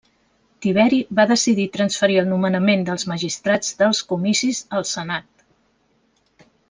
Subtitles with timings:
[0.65, 5.29] Tiberi va decidir transferir el nomenament dels magistrats dels Comicis al Senat.